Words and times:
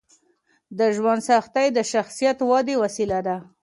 د 0.77 0.79
ژوند 0.95 1.21
سختۍ 1.29 1.67
د 1.73 1.79
شخصیت 1.91 2.37
ودې 2.49 2.75
وسیله 2.83 3.19
ده. 3.27 3.37